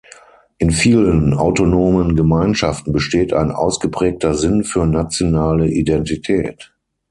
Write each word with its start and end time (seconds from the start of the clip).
In 0.57 0.71
vielen 0.71 1.35
autonomen 1.35 2.15
Gemeinschaften 2.15 2.91
besteht 2.91 3.33
ein 3.33 3.51
ausgeprägter 3.51 4.33
Sinn 4.33 4.63
für 4.63 4.87
nationale 4.87 5.67
Identität. 5.67 6.71